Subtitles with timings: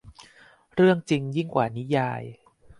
[0.75, 2.21] เรื่องจริงยิ่งกว่านิยาย